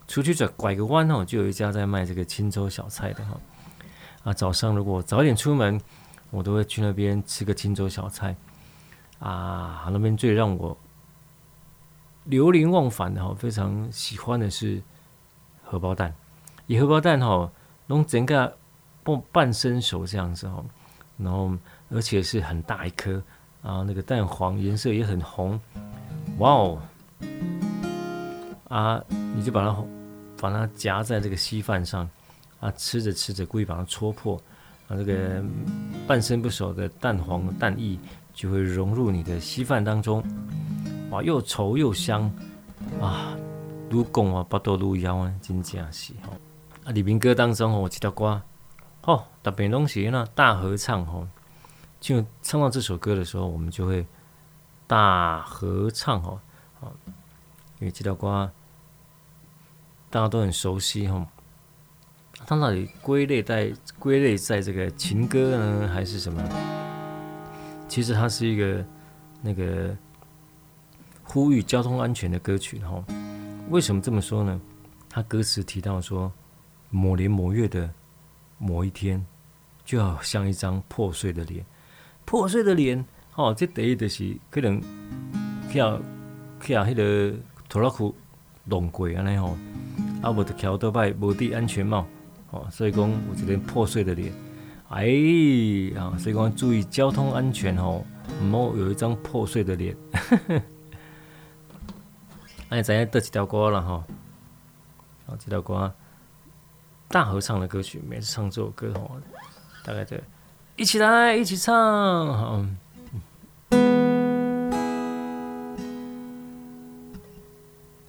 [0.05, 3.39] 出去转拐个弯哦，就有一家在卖这个清粥小菜的哈。
[4.25, 5.79] 啊，早上如果早点出门，
[6.31, 8.35] 我都会去那边吃个清粥小菜
[9.19, 10.77] 啊，那边最让我。
[12.31, 14.81] 流连忘返的哈，非常喜欢的是
[15.65, 16.15] 荷包蛋，
[16.65, 17.51] 以荷包蛋哈
[17.87, 18.57] 弄整个
[19.03, 20.63] 半半生熟这样子哈，
[21.17, 21.51] 然后
[21.89, 23.21] 而且是很大一颗
[23.61, 25.59] 啊，那个蛋黄颜色也很红，
[26.37, 26.81] 哇哦。
[28.69, 29.03] 啊，
[29.35, 29.83] 你就把它
[30.39, 32.09] 把它夹在这个稀饭上
[32.61, 34.41] 啊，吃着吃着故意把它戳破
[34.87, 35.43] 啊，这个
[36.07, 37.99] 半生不熟的蛋黄蛋液
[38.33, 40.23] 就会融入你的稀饭当中。
[41.11, 42.31] 哇，又稠又香
[43.01, 43.37] 啊！
[43.89, 46.31] 如讲啊，巴肚如枵啊，真正是吼。
[46.85, 48.41] 啊，里面歌当中吼，有一条歌，
[49.01, 51.27] 吼，特别拢是那大合唱吼。
[51.99, 54.07] 就唱到这首歌的时候，我们就会
[54.87, 56.39] 大合唱吼。
[57.79, 58.49] 因为这条歌
[60.09, 61.25] 大家都很熟悉吼。
[62.45, 66.41] 它到底归类在归类在这个情歌呢，还是什么？
[67.89, 68.85] 其实它是一个
[69.41, 69.93] 那个。
[71.33, 72.79] 呼吁交通安全的歌曲。
[72.79, 73.01] 哈，
[73.69, 74.59] 为什么这么说呢？
[75.09, 76.29] 他歌词提到说，
[76.89, 77.89] 某年某月的
[78.57, 79.25] 某一天，
[79.85, 81.65] 就好像一张破碎的脸，
[82.25, 83.05] 破碎的脸。
[83.35, 84.81] 哦，这等于就是可能
[85.69, 85.97] 跳
[86.59, 87.33] 跳迄个
[87.69, 88.13] 拖拉库
[88.65, 89.55] 弄过安尼吼，
[90.21, 92.05] 啊，无得桥都歹，无戴安全帽，
[92.49, 94.33] 哦，所以讲有一个破碎的脸，
[94.89, 95.05] 哎，
[95.97, 98.05] 啊，所以讲注意交通安全吼，
[98.43, 99.95] 唔好有一张破碎的脸。
[102.71, 104.01] 哎，知影得一条歌了哈，
[105.27, 105.93] 好，这条歌
[107.09, 109.17] 大合唱的歌曲，每次唱这首歌吼，
[109.83, 110.15] 大概就，
[110.77, 112.65] 一起来，一起唱，好。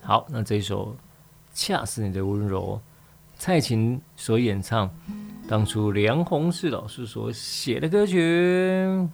[0.01, 0.93] 好，那这一首
[1.53, 2.81] 《恰似你的温柔》，
[3.41, 4.89] 蔡琴所演唱，
[5.49, 9.09] 当初梁鸿志老师所写的歌曲。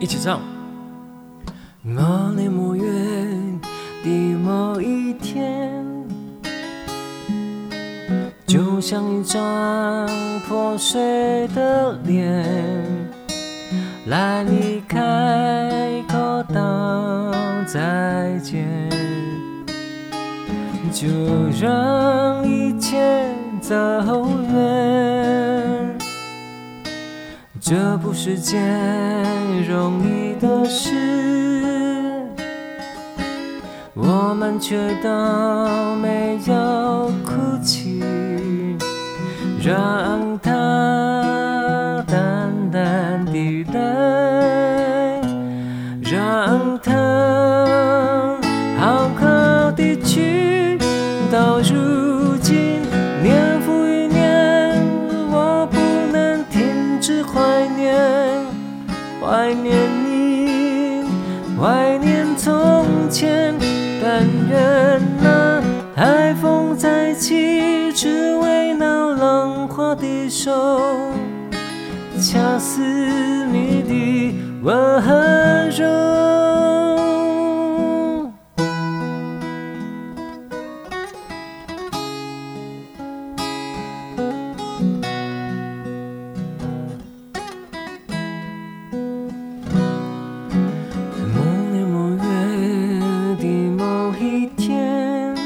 [0.00, 0.40] 一起唱。
[1.82, 2.84] 某年某月
[4.04, 5.84] 的某一天，
[8.46, 10.08] 就像一张
[10.48, 12.44] 破碎的脸，
[14.06, 17.32] 来你开口道
[17.66, 18.68] 再见，
[20.92, 21.08] 就
[21.60, 23.74] 让一切走
[24.52, 24.87] 远。
[27.68, 28.58] 这不是件
[29.68, 30.88] 容易的事，
[33.92, 38.02] 我们却都没有哭泣，
[39.62, 40.27] 让
[70.48, 71.12] 走
[72.18, 75.84] 恰似你的温柔
[91.20, 91.38] 嗯某
[91.70, 93.44] 年某月的
[93.76, 95.36] 某一天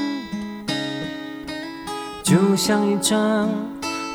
[2.23, 3.49] 就像一张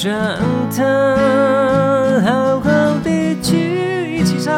[0.00, 0.14] 让
[0.76, 0.84] 它
[2.24, 2.70] 好好
[3.02, 4.54] 的去，一起唱。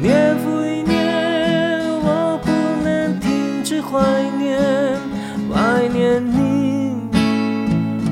[0.00, 2.50] 年复一年，我不
[2.82, 4.00] 能停止怀
[4.36, 4.58] 念，
[5.48, 6.96] 怀念你，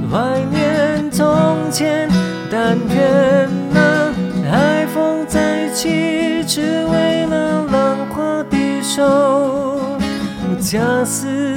[0.09, 2.09] 怀念从前，
[2.49, 4.13] 但愿那
[4.49, 8.81] 海风再起，只为那浪花的。
[8.83, 9.99] 手，
[10.61, 11.57] 恰似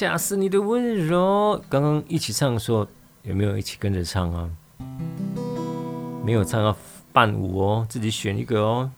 [0.00, 1.62] 恰似你的温柔。
[1.68, 2.86] 刚刚一起唱的时候，
[3.22, 4.48] 有没有一起跟着唱啊？
[6.24, 6.74] 没有唱要
[7.12, 8.90] 伴舞哦，自己选一个哦。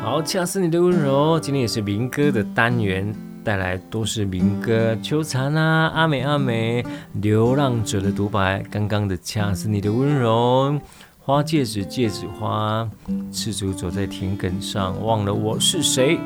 [0.00, 3.12] 好，恰似你的温柔，今天也是民歌的单元，
[3.42, 8.62] 带来都是民歌，秋蝉啊，阿美阿美，流浪者的独白。
[8.70, 10.80] 刚刚的恰似你的温柔，
[11.18, 12.88] 花戒指戒指花，
[13.32, 16.20] 赤足走在田埂上，忘了我是谁。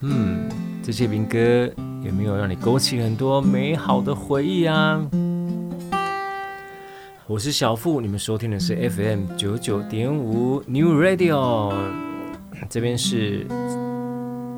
[0.00, 0.50] 嗯，
[0.82, 1.70] 这些民歌
[2.02, 5.06] 有没有让你勾起很多美好的回忆啊？
[7.26, 11.74] 我是小富，你们收听的是 FM 九九点五 New Radio。
[12.70, 13.46] 这边是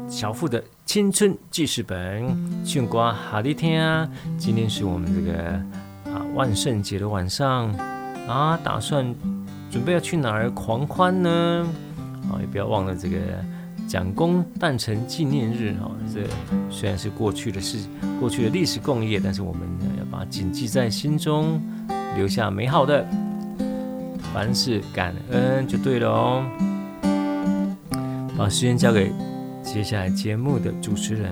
[0.09, 2.33] 小富的青春记事本，
[2.65, 4.09] 庆瓜好的天啊！
[4.39, 5.39] 今天是我们这个
[6.15, 7.73] 啊万圣节的晚上
[8.29, 9.05] 啊，打算
[9.69, 11.67] 准备要去哪儿狂欢呢？
[12.31, 13.19] 啊，也不要忘了这个
[13.93, 15.93] 蒋公诞辰纪念日啊！
[16.11, 16.23] 这
[16.71, 17.77] 虽然是过去的事，
[18.19, 21.61] 过去的历史共业，但是我们呢要把它谨记在心中，
[22.17, 23.07] 留下美好的，
[24.33, 26.43] 凡事感恩就对了哦。
[28.35, 29.13] 把时间交给
[29.63, 31.31] 接下来节目的主持人，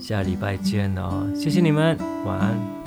[0.00, 1.26] 下礼拜见哦！
[1.34, 2.77] 谢谢你们，晚安。